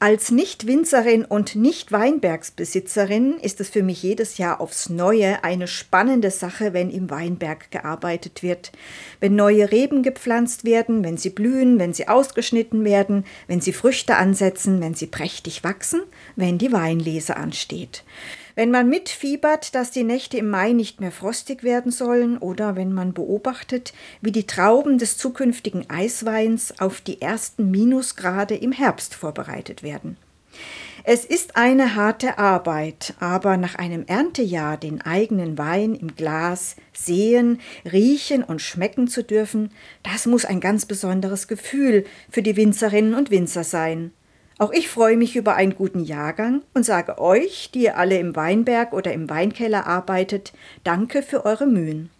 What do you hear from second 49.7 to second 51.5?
arbeitet, danke für